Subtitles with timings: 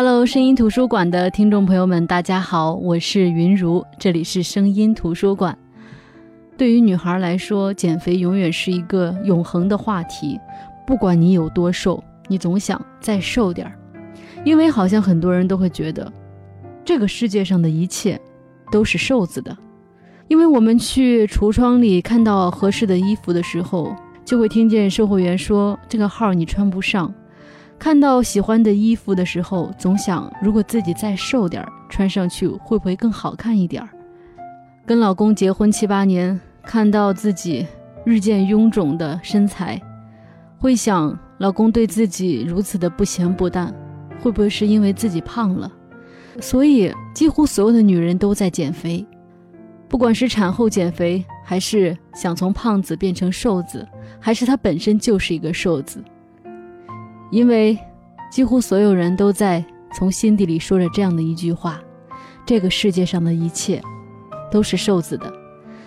[0.00, 5.58] Hello，声音图书馆的听众朋友们，大家好，我是云如，这里是声音图书馆。
[6.56, 10.38] 对于女孩来说，减肥永远是一个永恒的话题。
[10.86, 13.76] 不管你有多瘦，你总想再瘦点儿，
[14.44, 16.12] 因为好像很多人都会觉得，
[16.84, 18.20] 这个世界上的一切
[18.70, 19.58] 都是瘦子的。
[20.28, 23.92] 因为我们去橱窗里看到合适的衣服的时候，
[24.24, 27.12] 就会听见售货员说：“这个号你穿不上。”
[27.78, 33.88] 看到喜欢的衣服的时候，总想如果自己再瘦点儿，穿上去会不会更好看一点儿？
[34.84, 37.66] 跟老公结婚七八年，看到自己
[38.04, 39.80] 日渐臃肿的身材，
[40.58, 43.72] 会想老公对自己如此的不咸不淡，
[44.20, 45.70] 会不会是因为自己胖了？
[46.40, 49.06] 所以，几乎所有的女人都在减肥，
[49.88, 53.86] 不管是产后减肥，还是想从胖子变成瘦子，
[54.18, 56.02] 还是她本身就是一个瘦子。
[57.30, 57.78] 因为
[58.30, 61.80] 几乎所有人都在从心底里说着这样的一句话：
[62.46, 63.80] 这个世界上的一切
[64.50, 65.32] 都是瘦子的。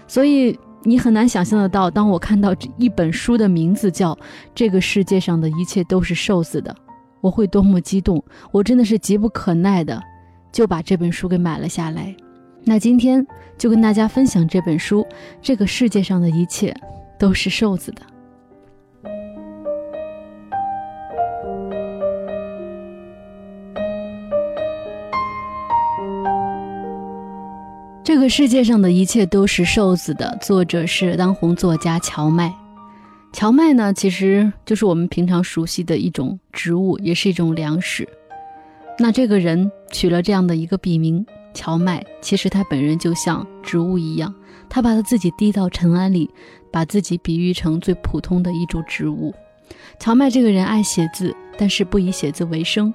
[0.08, 4.14] 所以你很难想象得到，当我看到这一本书的名字叫
[4.54, 6.72] 《这个世界上的一切都是瘦子的》，
[7.22, 8.24] 我会多么激动！
[8.52, 10.02] 我真的是急不可耐的
[10.52, 12.16] 就把这本书给买了下来。
[12.64, 13.26] 那今天
[13.58, 15.06] 就跟大家分享这本书：
[15.42, 16.76] 这个世界上的一切
[17.18, 18.02] 都是瘦子的。
[28.04, 30.36] 这个世界上的一切都是瘦子的。
[30.42, 32.52] 作者是当红作家荞麦。
[33.32, 38.08] 荞麦呢，其实就是我们平常熟悉的一种植物，也是一种粮食。
[38.98, 44.34] 那这个人取了这样的一个笔名荞麦，其实他本人就像植物一样，
[44.68, 46.28] 他把他自己低到尘埃里，
[46.72, 49.32] 把自己比喻成最普通的一株植物。
[50.00, 52.92] 荞麦这个人爱写字，但是不以写字为生。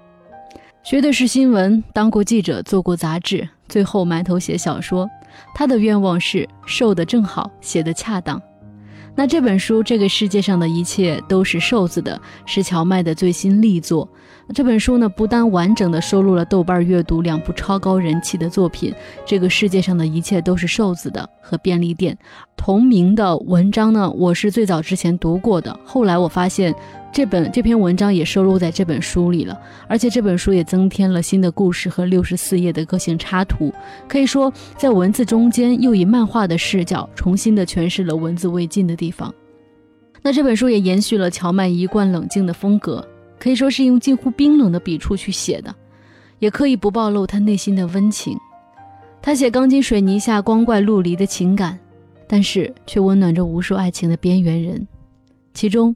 [0.83, 5.09] 学的是新闻，当过记者，做过杂志，最后埋头写小说。
[5.55, 8.41] 他的愿望是瘦的正好，写的恰当。
[9.15, 14.09] 那这本书《这个世界上的一切都是瘦子的》，是荞麦的最新力作。
[14.55, 18.93] 这本书呢，不但完整的收录了豆瓣阅读两部超高人气的作品，
[19.27, 22.15] 《这个世界上的一切都是瘦子的》和《便利店》
[22.57, 25.79] 同名的文章呢，我是最早之前读过的。
[25.85, 26.75] 后来我发现。
[27.13, 29.59] 这本这篇文章也收录在这本书里了，
[29.89, 33.73] 而且这本书也增添了新的故事和六十四页的个性插图，
[34.07, 39.35] 可以说在文字中间又以漫画的视角重新的诠释了文字未尽的地方。
[40.21, 43.03] 那这本书也延续了乔麦一贯冷静的风格，
[43.39, 45.75] 可以说是用近乎冰冷的笔触去写的，
[46.39, 48.39] 也刻意不暴露他内心的温情。
[49.21, 51.79] 他写钢筋水泥下光怪陆离的情感，
[52.27, 54.87] 但是却温暖着无数爱情的边缘人，
[55.55, 55.95] 其中。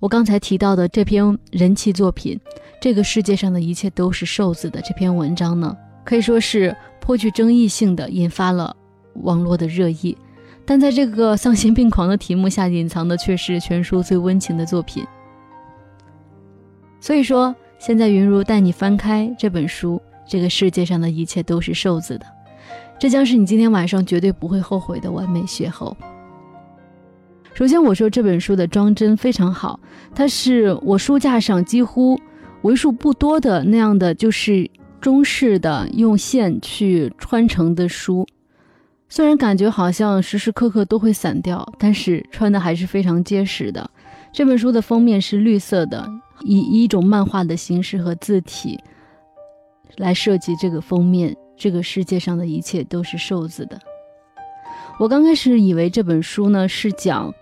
[0.00, 2.38] 我刚才提到的这篇人气作品
[2.80, 8.76] 《这个世界上的一切都是瘦子的》这篇文章呢，可以说是颇具争议性的，引发了
[9.14, 10.16] 网络的热议。
[10.64, 15.04] 但在这个丧心病狂的题目下，隐藏的却是全书最温情的作品。
[17.00, 22.26] 所以说，现在云如带你翻开这本书，《这个世界上的一切都是瘦子的》，
[22.98, 25.94] 这将是你今天晚上绝对不会后悔的完美邂逅。
[27.54, 29.80] 首先，我说这本书的装帧非常好，
[30.14, 32.18] 它是我书架上几乎
[32.62, 34.70] 为数不多的那样的，就是
[35.00, 38.26] 中式的用线去穿成的书。
[39.08, 43.90] 虽然感觉好像时时刻刻都会散掉，但是穿的还是非常结实的。
[44.32, 46.08] 这本书的封面是绿色的，
[46.42, 48.78] 以一种漫画的形式和字体
[49.96, 51.36] 来设计这个封面。
[51.56, 53.80] 这个世界上的一切都是瘦子的。
[55.00, 57.34] 我刚开始以为这本书呢是讲。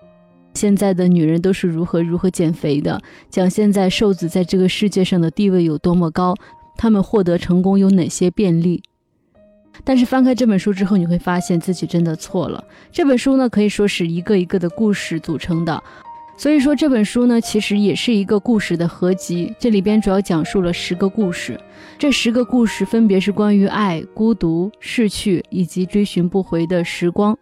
[0.55, 2.99] 现在的女人都是如何如何减肥的？
[3.29, 6.34] 讲现在瘦子在这个世界上的地位有多么高，
[6.78, 8.83] 他们获得成功有哪些便利？
[9.84, 12.65] 但是翻开这本书之后，你会发现自己真的错了。
[12.91, 15.83] 这本书呢，可以说是一个一个的故事组成的，
[16.39, 19.55] 所以说这本书呢，其实也是一个故事的合集。
[19.59, 21.59] 这里边主要讲述了十个故事，
[21.99, 27.37] 这十个故事分别是关于爱、孤独、逝去以及追寻不回的时光。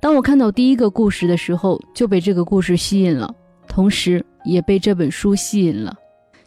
[0.00, 3.34] 当我看到第一个故事的时候，就被这个故事吸引了，
[3.66, 5.92] 同时也被这本书吸引了。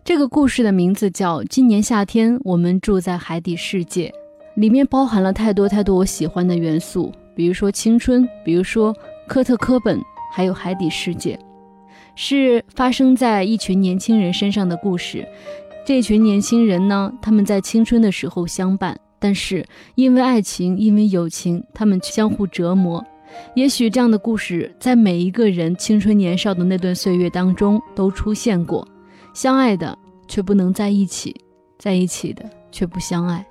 [0.05, 4.07] 这个故事的名字叫《今年夏天我们住在海底世界》，
[4.59, 8.95] 里面包含了太多太多我喜欢的元素，比如说青春，比如说
[9.27, 9.99] 科特·科本，
[10.31, 11.37] 还有海底世界，
[12.21, 15.25] 是发生在一群年轻人身上的故事。
[15.85, 23.01] 这群年轻人呢，他们在青春的时候相伴，但是因为爱情，因为友情，他们相互折磨。
[23.55, 28.85] 也许这样的故事在每一个人青春年少的那段岁月当中都出现过，
[29.33, 31.33] 相爱的却不能在一起，
[31.77, 33.45] 在一起的却不相爱。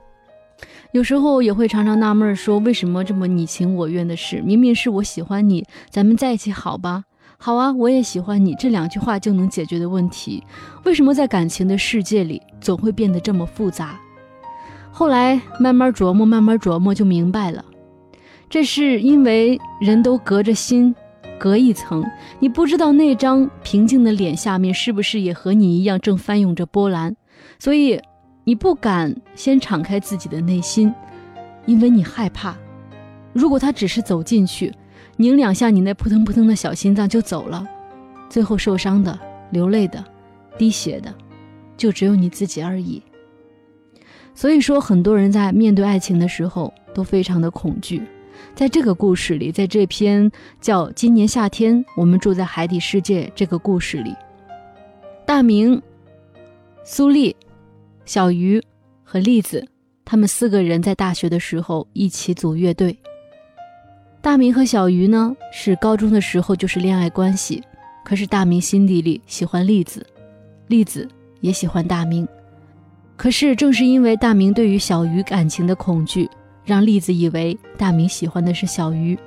[0.92, 7.04] 有时候也会常常纳闷，说为什么这么你情我愿的事，明明是我喜欢你，咱们在一起好吧？
[7.40, 10.42] 好啊，我也喜欢你，这两句话就能解决的问题，
[10.84, 13.98] 为什么在感情的世界里总会变得这么复杂？
[14.90, 17.64] 后来慢慢琢磨，慢慢琢磨就明白了，
[18.50, 20.92] 这是因为人都隔着心，
[21.38, 22.04] 隔一层，
[22.40, 27.16] 你不知道那张平静的脸下面是不是也和你一样正翻涌着波澜，
[27.58, 28.00] 所以。
[28.44, 30.90] 你不敢先敞开自己的内心，
[31.66, 32.56] 因为你害怕，
[33.34, 34.72] 如果他只是走进去，
[35.18, 37.68] 拧两下你那扑腾扑腾的小心脏就走了，
[38.30, 39.18] 最后受伤的、
[39.50, 40.02] 流泪的、
[40.56, 41.14] 滴血的，
[41.76, 43.02] 就只有你自己而已。
[44.34, 48.00] 所以说，很多人在面对爱情的时候都非常的恐惧。
[48.54, 50.30] 在这个故事里，在这篇
[50.60, 54.14] 叫《今年夏天我们住在海底世界》这个故事里，
[55.26, 55.82] 大明、
[56.84, 57.36] 苏丽。
[58.04, 58.58] 小鱼
[59.04, 59.62] 和栗子，
[60.02, 62.98] 他们四个人在大学的时候一起组乐队。
[64.20, 67.62] 大明和小鱼呢，是高中的时候就是恋爱关系。
[68.04, 70.04] 可是大明心底里喜欢栗子，
[70.66, 71.06] 栗子
[71.40, 72.26] 也喜欢大明。
[73.16, 76.28] 可是正是因为大明对于小鱼感情的恐惧，
[76.64, 79.18] 让栗子以为大明喜欢的是小鱼。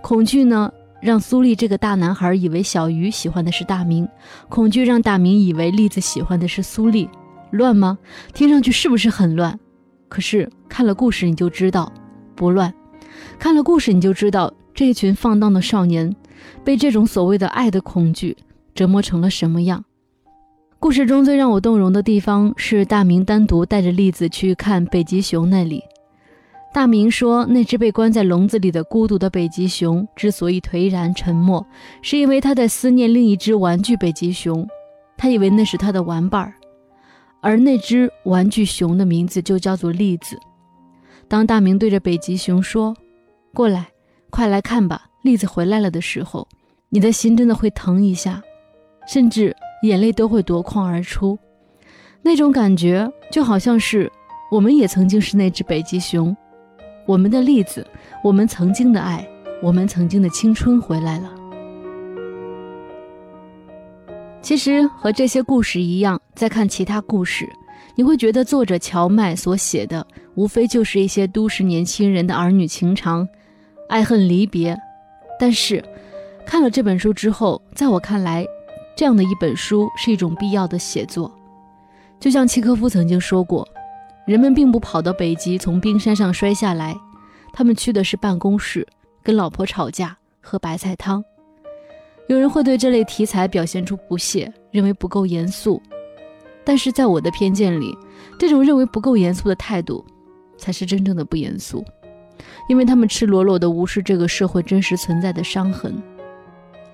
[0.00, 4.08] 恐惧呢，让苏丽这个大男孩以为小鱼喜欢的是大明。
[4.48, 7.08] 恐惧让大明以为栗子喜欢的是苏丽。
[7.50, 7.98] 乱吗？
[8.32, 9.58] 听上去是不是很乱？
[10.08, 11.92] 可是看了故事你就知道，
[12.34, 12.72] 不乱。
[13.38, 16.14] 看了故事你就知道，这群放荡的少年，
[16.64, 18.36] 被这种所谓的爱的恐惧
[18.74, 19.84] 折磨成了什么样。
[20.78, 25.82] 故事中最让我动容的地方是大明单独带着栗子去看北极熊那里。
[26.74, 31.64] 大明说，那只被关在笼子里的孤独的北极熊之所以颓然沉默，
[32.00, 34.66] 是因为他在思念另一只玩具北极熊，
[35.16, 36.54] 他以为那是他的玩伴儿。
[37.42, 40.38] 而那只玩具熊的名字就叫做栗子。
[41.28, 42.96] 当大明对着北极熊说
[43.54, 43.88] ：“过来，
[44.30, 46.48] 快来看吧，栗子回来了”的时候，
[46.88, 48.42] 你的心真的会疼一下，
[49.06, 51.38] 甚至眼泪都会夺眶而出。
[52.22, 54.10] 那种感觉就好像是
[54.50, 56.34] 我们也曾经是那只北极熊，
[57.06, 57.86] 我们的栗子，
[58.24, 59.28] 我们曾经的爱，
[59.60, 61.30] 我们曾经的青春回来了。
[64.40, 67.46] 其实和这些故事一样，在看其他故事，
[67.96, 73.28] 你会觉得作者乔麦所写的无非就是一些都市年轻人的儿女情长、
[73.92, 74.74] 爱恨离别。
[75.38, 75.84] 但是，
[76.46, 78.46] 看了这本书之后，在我看来，
[78.96, 81.30] 这样的一本书是一种必要的写作。
[82.18, 83.68] 就像契诃夫曾经说过，
[84.26, 86.96] 人们并不跑到北极从冰山上摔下来，
[87.52, 88.86] 他们去的是办公室，
[89.22, 91.22] 跟老婆吵架，喝白菜汤。
[92.28, 95.82] 有人会对这类题材表现出不屑，认为不够严肃，
[96.64, 97.94] 但是在我的偏见里，
[98.38, 100.02] 这种认为不够严肃的态度，
[100.56, 101.84] 才是真正的不严肃，
[102.68, 106.02] 因为他们赤裸裸地无视这个社会真实存在的伤痕，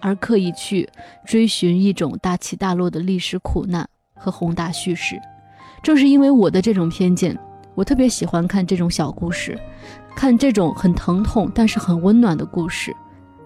[0.00, 0.88] 而刻意去
[1.26, 5.20] 追寻一种大起大落的历史苦难和宏大叙事。
[5.82, 7.38] 正是因为我的这种偏见，
[7.74, 9.58] 我特别喜欢看这种小故事，
[10.16, 12.94] 看这种很疼痛但是很温暖的故事。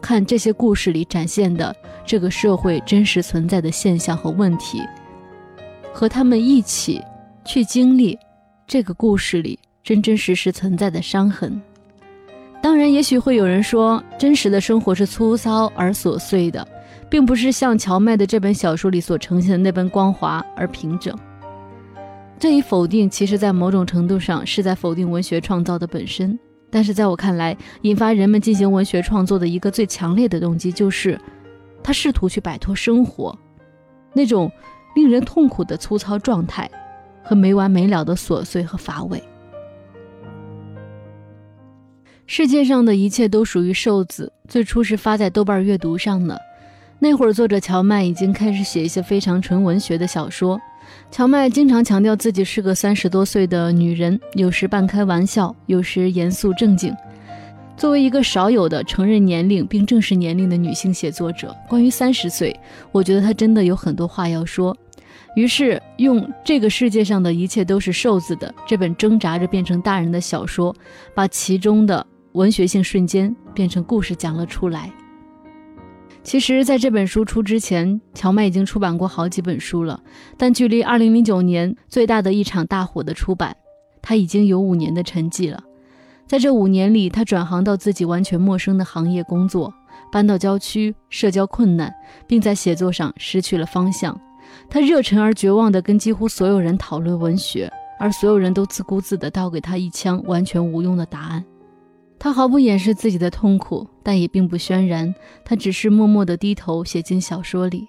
[0.01, 4.83] 看这些故事里展现的这个社会真实存在的现象和问题，
[5.93, 7.01] 和他们一起
[7.45, 8.19] 去经历
[8.67, 11.61] 这个故事里真真实实存在的伤痕。
[12.63, 16.67] 当然，也许会有人说，真实的生活是粗糙而琐碎的，
[17.11, 21.13] 并不是像乔麦的这本小说里所呈现的那般光滑而平整。
[22.39, 26.39] 这一否定，其实在某种程度上是在否定文学创造的本身。
[26.71, 31.21] 但是在我看来，引发人们进行文学创作的一个最强烈的动机，就是
[31.83, 33.37] 他试图去摆脱生活
[34.15, 34.51] 那种
[34.95, 36.71] 令人痛苦的粗糙状态
[37.25, 39.23] 和没完没了的琐碎和乏味。
[42.35, 46.41] 世界上的一切都属于瘦子，最初是发在豆瓣阅读上的。
[46.99, 50.59] 那会儿，作者乔麦已经开始写一些非常纯文学的小说。
[51.11, 56.91] 乔麦经常强调自己是个三十多岁的女人，有时半开玩笑，有时严肃正经。
[57.77, 62.59] 作为一个少有的承认年龄并正视年龄的女性写作者，关于三十岁，
[62.93, 64.75] 我觉得她真的有很多话要说。
[65.37, 70.75] 于是，用《这个世界上的一切都是瘦子的》这本挣扎着变成大人的小说，
[71.15, 74.91] 把其中的文学性瞬间变成故事讲了出来。
[76.23, 80.01] 其实，在这本书出之前，乔麦已经出版过好几本书了。
[80.37, 83.57] 但距离2009年最大的一场大火的出版，
[84.01, 85.63] 他已经有五年的沉寂了。
[86.29, 89.75] 在这五年里，他转行到自己完全陌生的行业工作，
[90.13, 91.93] 搬到郊区，社交困难，
[92.27, 94.19] 并在写作上失去了方向。
[94.71, 101.45] 他热忱而绝望地跟几乎所有人讨论文学，而所有人都自顾自地倒给他一腔完全无用的答案。
[102.23, 105.13] 他毫不掩饰自己的痛苦，但也并不渲染，
[105.45, 107.89] 他只是默默地低头写进小说里。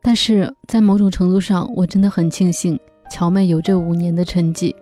[0.00, 2.78] 但是在某种程度上，我真的很庆幸
[3.10, 4.72] 乔妹有这五年的沉寂。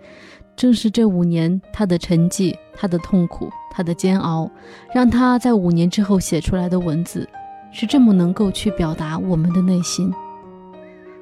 [0.55, 4.51] 正是这五年，她的沉寂、她的痛苦、她的煎熬，
[4.95, 7.27] 让她在五年之后写出来的文字，
[7.73, 10.13] 是这么能够去表达我们的内心。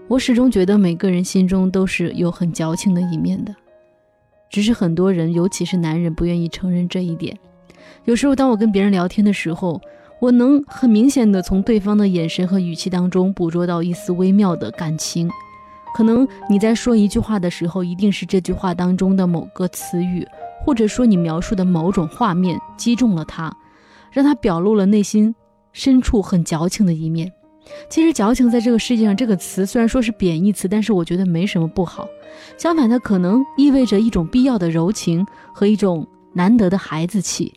[0.08, 3.54] 我始终觉得每个人心中都是有很矫情的一面的，
[4.50, 7.38] 只是很多人，尤其是男人，不愿意承认这一点。
[8.04, 9.80] 有时候，当我跟别人聊天的时候，
[10.20, 15.30] 我能很明显的从对方的眼神和语气当中捕捉到一丝微妙的感情。
[15.94, 20.26] 可能你在说一句话的时候，一定是这句话当中的某个词语，
[20.64, 23.54] 或者说你描述的某种画面击中了他，
[24.10, 25.34] 让他表露了内心
[25.72, 27.30] 深处很矫情的一面。
[27.88, 32.08] 其实，矫情在这个世界上这个词虽然说是贬义词，但是我觉得没什么不好。
[32.56, 37.52] 相反，它可能意味着一种必要的柔情和一种难得的孩子气。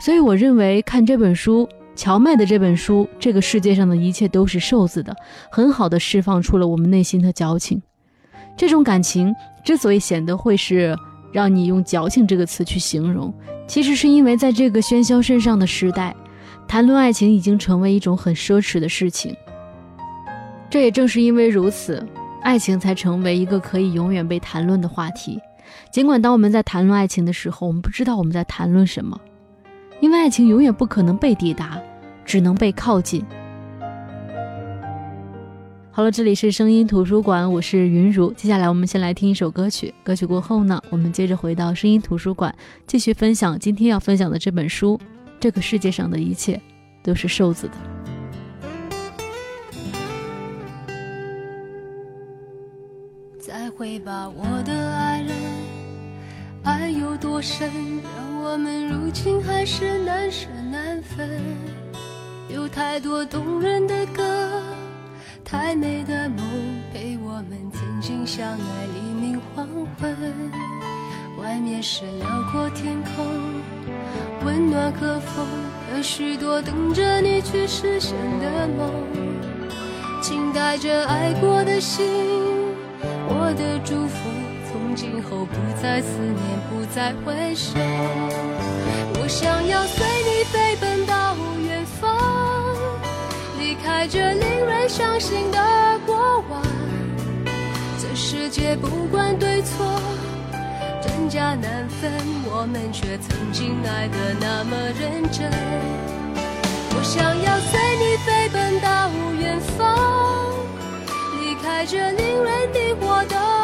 [0.00, 5.14] 所以我认为看这本书，乔麦的这本书，这个世界上的一切都是瘦子的，
[5.50, 7.82] 很好的释放出了我们内心的矫情。
[8.56, 10.96] 这种感情之所以显得会是
[11.32, 13.32] 让你用矫情这个词去形容，
[13.66, 16.14] 其实是因为在这个喧嚣甚上的时代，
[16.66, 19.34] 谈论爱情已经成为一种很奢侈的事情。
[20.70, 22.06] 这也正是因为如此，
[22.42, 25.40] 爱情才成为一个可以永远被谈论的话题。
[25.90, 29.20] 尽管当我们在谈论爱情的时候，我们不知道我们在谈论什么。
[30.00, 31.80] 因为爱情永远不可能被抵达，
[32.24, 33.24] 只能被靠近。
[35.90, 38.32] 好了，这里是声音图书馆，我是云如。
[38.32, 42.54] 接下来我们先来听一首歌曲，歌曲过后呢，我们接着回到声音图书馆，
[42.86, 45.00] 继续分享今天要分享的这本书。
[45.40, 46.60] 这个世界上的一切
[47.02, 47.74] 都是瘦子的。
[53.40, 55.30] 再会吧，我的爱人，
[56.68, 57.66] 爱有多深？
[58.14, 61.26] 让我们如今还是难舍难分，
[62.46, 64.62] 有太多动人的歌，
[65.42, 66.44] 太美的梦，
[66.92, 69.66] 陪我们曾经相爱黎明黄
[69.98, 70.14] 昏。
[71.38, 73.24] 外面是辽阔天空，
[74.44, 75.46] 温暖和风，
[75.90, 78.92] 和许多等着你去实现的梦。
[80.20, 82.04] 请带着爱过的心，
[83.26, 84.47] 我的祝福。
[85.00, 86.36] 今后不再思念，
[86.68, 87.70] 不再回首。
[89.14, 92.18] 我想要随你飞奔到远方，
[93.60, 96.60] 离开这令人伤心的过往。
[98.00, 99.86] 这世界不管对错，
[101.00, 102.10] 真假难分，
[102.44, 105.48] 我们却曾经爱得那么认真。
[106.90, 109.96] 我想要随你飞奔到远方，
[111.40, 113.57] 离开这令人迷惑的。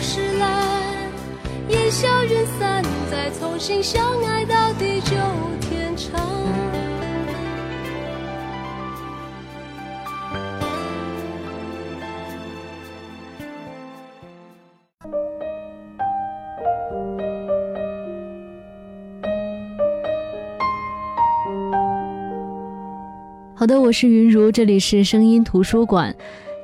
[0.00, 1.10] 是蓝，
[1.68, 5.16] 烟消云散，再重新相爱到地久
[5.60, 6.20] 天长。
[23.54, 26.14] 好的，我是云如，这里是声音图书馆。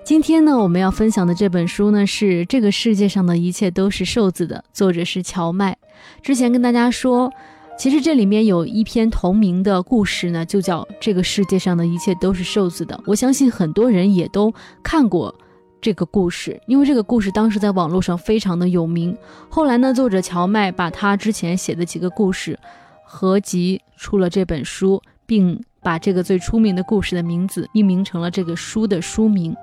[0.05, 5.79] 今天呢，我们要分享的这本书呢，是这个世界上的一切都是瘦子的，作者是乔麦。
[6.23, 7.33] 之前跟大家说，
[7.79, 12.97] 其实这里面有一篇同名的故事呢，就叫《这个世界上的一切都是瘦子的》。
[13.07, 15.33] 我相信很多人也都看过
[15.81, 19.17] 这个故事，因为这个故事当时在网络上非常的有名。
[19.49, 22.59] 后来呢，作者乔麦把他之前写的几个故事
[23.05, 29.55] 合集出了这本书，并把这个最出名的故事的名字命名成了这个书的书名。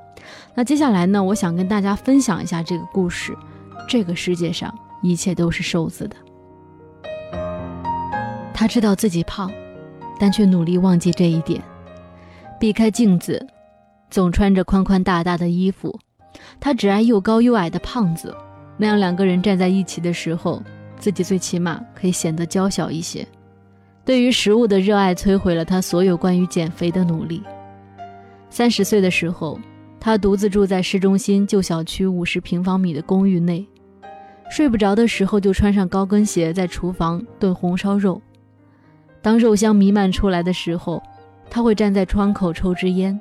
[0.56, 1.24] 那接下来呢？
[1.24, 3.36] 我想跟大家分享一下这个故事。
[3.88, 4.72] 这个世界上
[5.02, 6.16] 一切都是瘦子的。
[8.54, 9.50] 他知道自己胖，
[10.20, 11.64] 但却努力忘记这一点，
[12.60, 13.44] 避开镜子，
[14.12, 15.98] 总穿着宽宽大大的衣服。
[16.60, 18.36] 他只爱又高又矮的胖子，
[18.78, 20.62] 那样两个人站在一起的时候，
[20.98, 23.26] 自己最起码可以显得娇小一些。
[24.06, 27.42] 对于食物的热爱摧毁了他所有关于减肥的努力。
[28.50, 29.60] 三十岁的时候。
[30.00, 33.68] 他独自住在市中心旧小区五十平方米的公寓内，
[34.50, 38.22] 睡不着的时候就穿上高跟鞋在厨房炖红烧肉。
[39.22, 41.04] 当肉香弥漫出来的时候，
[41.50, 43.20] 他会站在窗口抽支烟。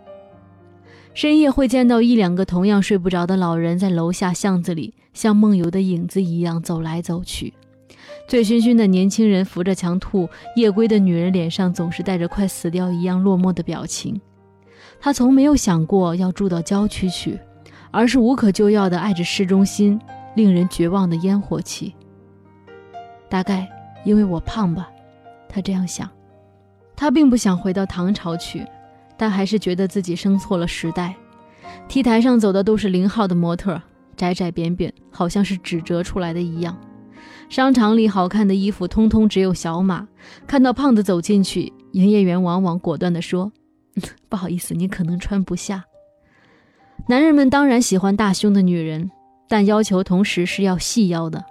[1.14, 7.52] 深夜会见到一两个同样睡不着的老人在楼下巷子里像梦游的影子一样走来走去。
[8.28, 14.20] 醉醺醺的年轻人扶着墙吐，夜归的女人脸上总是带着快死掉一样落寞的表情。
[15.00, 17.38] 他从没有想过要住到郊区去，
[17.90, 20.00] 而是无可救药的爱着市中心
[20.34, 21.94] 令人绝望的烟火气。
[23.28, 23.68] 大概
[24.04, 24.88] 因为我胖吧，
[25.48, 26.08] 他这样想。
[26.96, 28.66] 他并不想回到唐朝去，
[29.16, 31.14] 但还是觉得自己生错了时代。
[31.86, 33.80] T 台上走的都是零号的模特，
[34.16, 36.76] 窄窄扁扁，好像是纸折出来的一样。
[37.48, 40.08] 商场里好看的衣服，通通只有小码。
[40.46, 43.52] 看到胖子走进去，营业员往往果断地说
[44.28, 45.84] ：“不好意思，你可能穿不下。”
[47.08, 49.10] 男人们当然喜欢大胸的女人，
[49.48, 51.44] 但要求同时是要细腰的。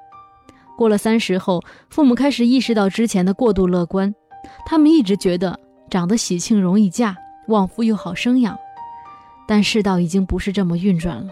[0.78, 4.14] 过了三十后，父母开始意识到之前的过度乐观。
[4.66, 8.56] 他们一直觉得长得喜庆容易嫁，旺夫又好生养，
[9.48, 11.32] 但世道已经不是这么运转了。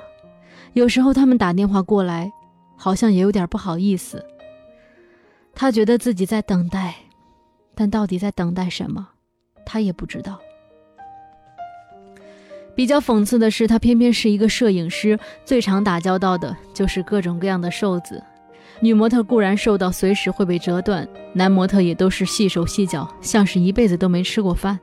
[0.73, 2.31] 有时候他们打电话过来，
[2.75, 4.25] 好像也有点不好意思。
[5.53, 6.95] 他觉得自己在等待，
[7.75, 9.07] 但到底在等待什么，
[9.65, 10.39] 他也不知道。
[12.75, 18.21] 比较讽刺的是，他偏偏是一个摄影师，最常打交道的就是各种各样的瘦子。
[18.81, 24.77] 女模特固然瘦到随时会被折断，男模特也都是细手细脚，像是一辈子都没吃过饭。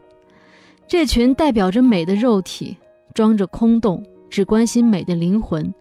[0.89, 2.79] 这群代表着美的肉体，
[3.13, 5.73] 装着空洞，只关心美的灵魂，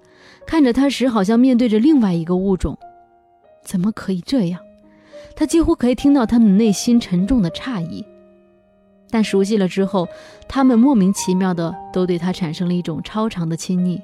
[0.45, 2.77] 看着他时好像面对着另外一个物种。
[3.63, 4.59] 怎么可以这样？
[5.33, 8.05] 他几乎可以听到他们内心沉重的诧异。
[9.11, 10.07] 但熟悉了之后，
[10.47, 14.01] 他们莫名其妙的都对他产生了一种超常的亲昵。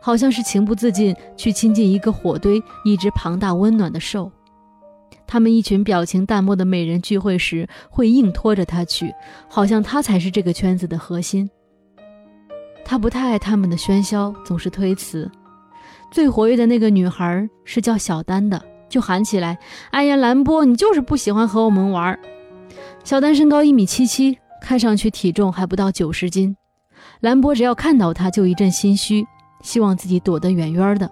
[0.00, 4.30] 好像是情不自禁去亲近一个火堆一只庞大温暖的兽。
[5.26, 9.10] 他们一群表情淡漠的美人聚会时，会硬拖着他去，
[9.48, 11.48] 好像他才是这个圈子的核心。
[12.84, 15.30] 他不太爱他们的喧嚣，总是推辞。
[16.10, 19.58] 最活跃的那个女孩是叫小丹的，就喊起来
[19.90, 22.18] ：“哎呀，兰波，你就是不喜欢和我们玩。”
[23.04, 26.56] 小丹身高一米七七，看上去体重还不到九十斤。
[27.20, 29.24] 兰波只要看到她，就一阵心虚。
[29.62, 31.10] 希望自己躲得远远的，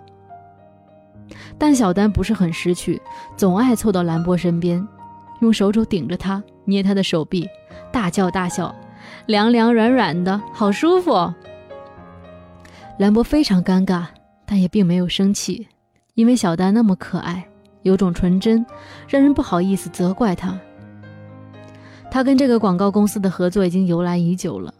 [1.56, 3.00] 但小丹不是很识趣，
[3.34, 4.86] 总爱凑到兰波身边，
[5.40, 7.48] 用手肘顶着他，捏他的手臂，
[7.90, 8.74] 大叫大笑，
[9.24, 11.32] 凉凉软软的，好舒服。
[12.98, 14.04] 兰波非常尴尬，
[14.44, 15.66] 但也并没有生气，
[16.12, 17.48] 因为小丹那么可爱，
[17.80, 18.66] 有种纯真，
[19.08, 20.60] 让人不好意思责怪他。
[22.12, 24.74] 他跟这个广告公司的合作已经由来已久了，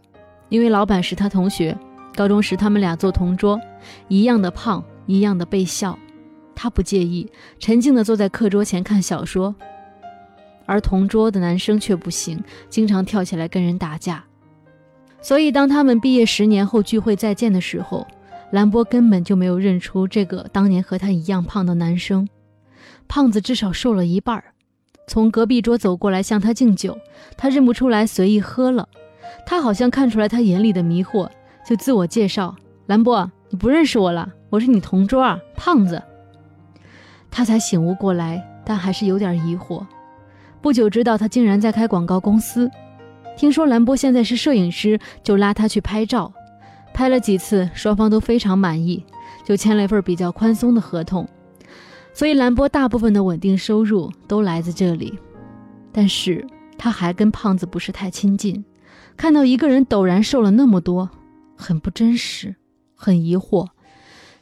[0.51, 1.75] 因为老板是他同学。
[2.15, 3.59] 高中时，他们俩做同桌，
[4.09, 5.99] 一样的胖，一样的被笑。
[6.55, 7.27] 他不介意，
[7.59, 9.55] 沉静的坐在课桌前看小说，
[10.67, 14.23] 而同桌的男生却不行，经常跳起来跟人打架。
[15.23, 18.07] 所以，当他们毕业十年后聚会再见的时候，
[18.51, 22.29] 兰波根本就没有认出这个当年和他一样胖的男生。
[23.09, 24.53] 胖子至少瘦了一半儿，
[25.07, 26.97] 从隔壁桌走过来向他敬酒，
[27.37, 28.89] 他认不出来，随意喝了。
[29.45, 31.29] 他好像看出来他眼里的迷惑。
[31.65, 36.03] 就自我介绍，兰波，你不认识我了，我是你同桌啊，胖子。
[37.31, 39.87] 他才醒悟过来，但还是有点疑惑。
[40.61, 42.71] 不久知道他竟然在开广告公司，
[43.37, 46.33] 听说兰波现在是摄影师，就拉他去拍照，
[46.93, 49.05] 拍了几次，双方都非常满意，
[49.45, 51.29] 就签了一份比较宽松的合同。
[52.15, 55.19] 所以兰波大部分的稳定收入都来自这里，
[55.91, 56.47] 但是
[56.77, 58.65] 他还跟胖子不是太亲近，
[59.17, 61.09] 看到一个人陡然瘦了那么多。
[61.55, 62.57] 很不真实，
[62.97, 63.69] 很疑惑，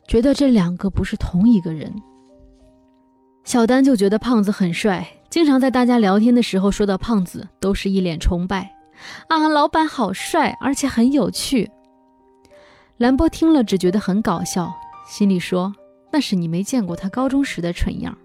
[0.06, 1.94] 觉得这两个不是同一个人。
[3.44, 8.74] 小丹就觉得胖子很帅，经常在大家聊天的时候说到胖子，都是一脸崇拜。
[9.28, 11.70] 啊，老板好帅，而且很有趣。
[12.96, 14.72] 兰波听了只觉得很搞笑，
[15.06, 15.74] 心里说
[16.12, 18.16] 那是你没见过他高中时的蠢样。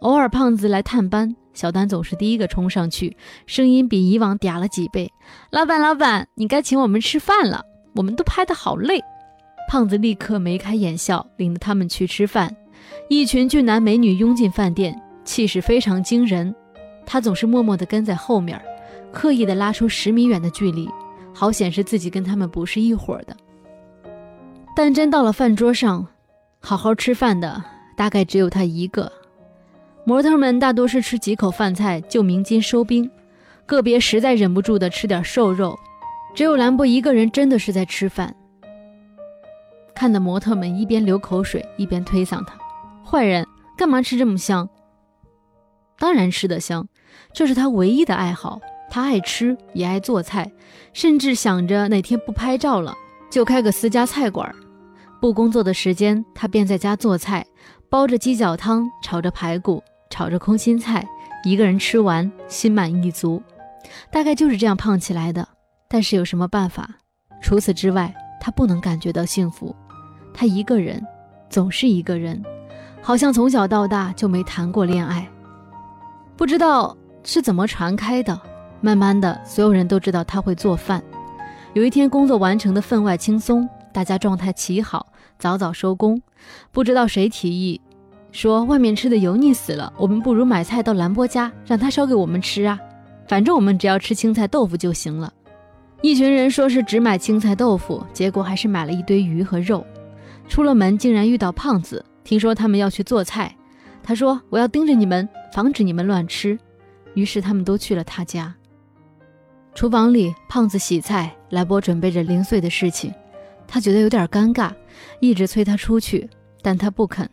[0.00, 5.12] 偶尔胖子来探班，小丹总是第一个冲上去，声音比以往嗲了几倍。
[5.50, 7.62] 老板，老板，你该请我们吃饭了。
[7.94, 9.00] 我们都拍得好累，
[9.68, 12.54] 胖子立刻眉开眼笑，领着他们去吃饭。
[13.08, 16.54] 一群俊男美女拥进饭店，气势非常惊人。
[17.04, 18.60] 他总是默默地跟在后面，
[19.12, 20.88] 刻意地拉出十米远的距离，
[21.34, 23.36] 好显示自己跟他们不是一伙的。
[24.74, 26.06] 但真到了饭桌上，
[26.60, 27.64] 好好吃饭的
[27.96, 29.10] 大概只有他一个。
[30.04, 33.10] 模特们大多是吃几口饭菜就鸣金收兵，
[33.66, 35.78] 个别实在忍不住的吃点瘦肉。
[36.34, 38.34] 只有兰博一个人真的是在吃饭，
[39.94, 42.54] 看的模特们一边流口水一边推搡他
[43.04, 43.46] ：“坏人，
[43.76, 44.68] 干嘛吃这么香？”
[45.98, 46.86] 当然吃得香，
[47.32, 48.60] 这是他唯一的爱好。
[48.88, 50.50] 他爱吃，也爱做菜，
[50.92, 52.96] 甚至想着哪天不拍照了，
[53.28, 54.54] 就开个私家菜馆。
[55.20, 57.46] 不工作的时间，他便在家做菜，
[57.90, 61.06] 煲着鸡脚汤，炒着排骨，炒着空心菜，
[61.44, 63.42] 一个人吃完，心满意足。
[64.10, 65.46] 大概就是这样胖起来的。
[65.88, 66.88] 但是有什么办法？
[67.42, 69.74] 除此之外，他不能感觉到幸福，
[70.32, 71.04] 他一个人，
[71.50, 72.42] 总是一个人，
[73.02, 75.28] 好像从小到大就没谈过恋爱。
[76.36, 78.40] 不知道是怎么传开的，
[78.80, 81.02] 慢慢的，所有人都知道他会做饭。
[81.74, 86.20] 有一天工作完成的分外轻松，大家状态奇好，早早收工。
[86.70, 87.80] 不知道谁提议
[88.32, 92.78] 说外面吃的油腻死了，我们不如买菜到兰波家，让他烧给我们吃啊。
[93.26, 95.32] 反正我们只要吃青菜豆腐就行了。
[96.02, 99.84] 一群人说是只买青菜豆腐，结果还是买了一堆鱼和肉。
[100.48, 103.54] 出了门竟然遇到胖子，听说他们要去做菜，
[104.02, 106.58] 他说我要盯着你们，防止你们乱吃。
[107.14, 108.54] 于是他们都去了他家。
[109.74, 113.12] 厨房里，胖子洗菜，兰波准备着零碎的事情，
[113.72, 114.72] 他觉得有点尴尬，
[115.20, 116.28] 一直催他出去，
[116.60, 117.30] 但他不肯。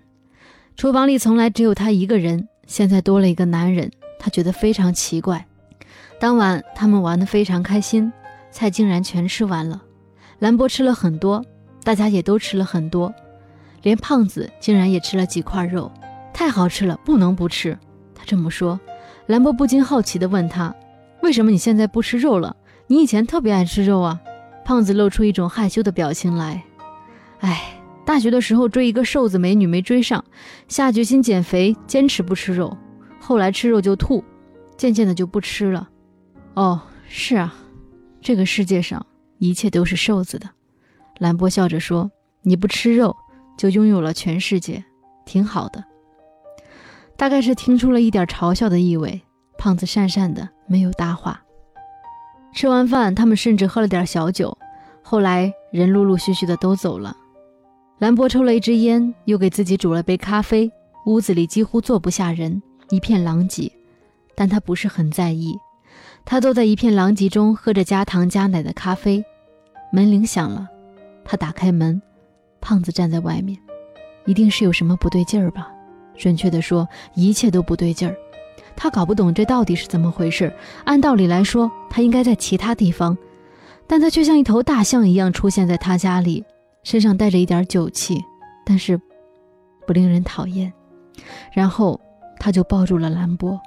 [0.76, 5.43] 厨房里从来只有他一个人，现在多了一个男人，他觉得非常奇怪。
[6.19, 8.13] 当晚，他们玩得非常开心，
[8.52, 9.82] 菜竟然全吃完了。
[10.38, 11.43] 兰博吃了很多，
[11.84, 13.12] 大家也都吃了很多，
[13.82, 15.91] 连胖子竟然也吃了几块肉，
[16.32, 17.76] 太好吃了，不能不吃。
[18.13, 18.80] 他这么说，
[19.26, 20.76] 兰博不禁好奇地问他
[21.23, 22.56] ：“为什么你现在不吃肉了？
[22.86, 24.21] 你以前特别爱吃肉啊？”
[24.67, 26.62] 胖子露出一种害羞的表情来
[27.39, 30.21] ：“哎，大学的时候追一个瘦子美女没追上，
[30.67, 32.75] 下决心减肥，坚持不吃肉，
[33.17, 34.21] 后来吃肉就吐，
[34.75, 35.88] 渐渐的就不吃了。”
[36.56, 37.56] 哦，是啊，
[38.19, 39.06] 这个世界上
[39.38, 40.49] 一切都是瘦子的。
[41.19, 42.12] 兰波笑着说
[42.43, 43.15] ：“你不吃肉，
[43.58, 44.84] 就拥有了全世界，
[45.25, 45.82] 挺好的。”
[47.15, 49.21] 大概是听出了一点嘲笑的意味，
[49.58, 51.41] 胖子讪讪的没有搭话。
[52.58, 54.58] 吃完饭，他们甚至喝了点小酒。
[55.04, 57.15] 后来人陆陆续续的都走了。
[58.00, 60.72] 兰博抽了一支烟，又给自己煮了杯咖啡。
[61.06, 63.72] 屋子里几乎坐不下人，一片狼藉，
[64.34, 65.56] 但他不是很在意。
[66.26, 69.24] 他坐在一片狼藉中，喝着加糖加奶的咖啡。
[69.93, 70.67] 门铃响了，
[71.24, 72.02] 他打开门，
[72.60, 73.56] 胖子站在外面，
[74.26, 75.72] 一定是有什么不对劲儿吧？
[76.15, 78.17] 准确的说，一切都不对劲儿。
[78.78, 80.54] 他搞不懂这到底是怎么回事。
[80.86, 83.18] 按道理来说，他应该在其他地方，
[83.88, 86.46] 但他却像一头大象一样出现在他家里，
[86.84, 88.24] 身上带着一点酒气，
[88.63, 88.98] 但是
[89.86, 90.72] 不令人讨厌。
[91.52, 92.00] 然后
[92.40, 93.60] 他就抱住了兰波。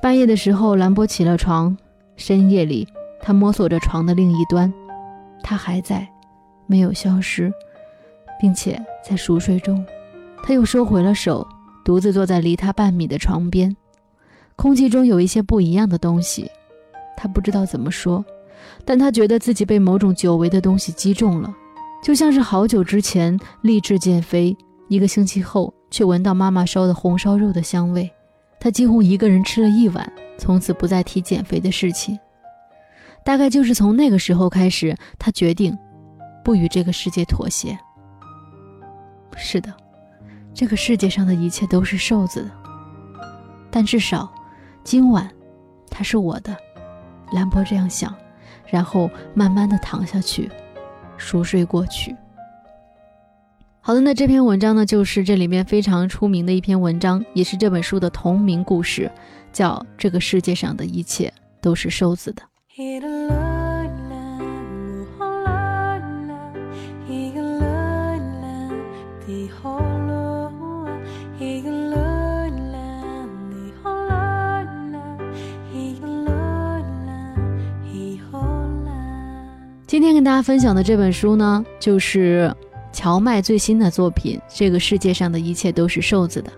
[0.00, 1.76] 半夜的时候，兰波起了床。
[2.16, 2.88] 深夜里，
[3.20, 4.72] 他摸索着床的另一端，
[5.42, 6.08] 他还在，
[6.66, 7.52] 没有消失，
[8.40, 9.84] 并且在熟睡中。
[10.42, 11.46] 他又收回了手，
[11.84, 13.76] 独自坐在离他半米的床边。
[14.56, 16.50] 空气中有一些不一样的东西，
[17.16, 18.24] 他不知道怎么说，
[18.84, 21.54] 但他觉得自己被某种久违的东西击中了，
[22.02, 24.56] 就像是好久之前立志减肥，
[24.88, 28.10] 一个星期后却闻到妈妈烧的红烧肉的香味。
[28.58, 30.12] 他几乎一个人吃了一碗。
[30.38, 32.18] 从此不再提减肥的事情。
[33.24, 35.74] 大概就是从那个时候开始，他决定
[36.44, 37.74] 不与这个世界妥协。
[39.34, 39.72] 是的，
[40.52, 42.50] 这个世界上的一切都是瘦子的，
[43.70, 44.30] 但至少
[44.86, 45.28] 今晚
[45.90, 46.56] 他是我的。
[47.32, 48.14] 兰博这样想，
[48.68, 50.48] 然后慢慢的躺下去，
[51.16, 52.14] 熟睡过去。
[53.80, 59.10] 好的，那这篇文章呢，就是这里面非常出名的一篇文章，也是这本书的同名故事。
[59.52, 62.42] 叫这个世界上的一切都是瘦子的。
[79.96, 82.54] 今天跟大家分享的这本书呢，就是
[82.92, 86.50] 荞麦最新的作品《这个世界上的一切都是瘦子的》。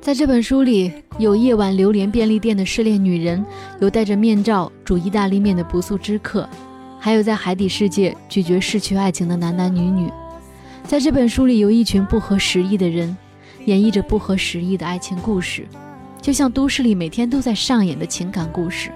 [0.00, 3.46] 在这本书里，有夜晚流连便利店的失恋女人，
[3.78, 6.48] 有戴着面罩煮意大利面的不速之客，
[6.98, 10.10] 还有在海底世界拒绝逝去爱情的男男女女。
[10.82, 13.16] 在这本书里，有一群不合时宜的人，
[13.66, 15.64] 演绎着不合时宜的爱情故事，
[16.20, 18.90] 就像都市里每天都在上演的情感故事。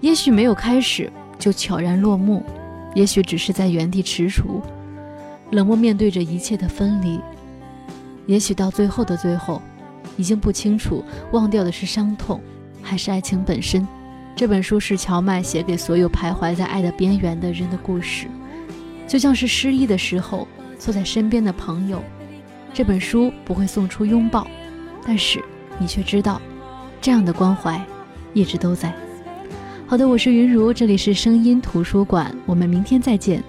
[0.00, 2.44] 也许没有开始就悄然落幕，
[2.94, 4.62] 也许只是在原地踟蹰，
[5.50, 7.18] 冷漠面对着一切的分离。
[8.26, 9.60] 也许到最后的最后。
[10.16, 12.40] 已经不清楚，忘掉的是伤痛，
[12.82, 13.86] 还是爱情本身。
[14.36, 18.26] 这本书是荞麦写给所有徘徊在爱的边缘的人的故事，
[19.06, 20.46] 就像是失意的时候
[20.78, 22.02] 坐在身边的朋友。
[22.74, 24.46] 这本书不会送出拥抱，
[25.06, 25.42] 但是
[25.78, 26.40] 你却知道，
[27.00, 27.82] 这样的关怀
[28.34, 28.92] 一直都在。
[29.90, 33.42] 好的，我是云如，这里是声音图书馆，我们明天再见。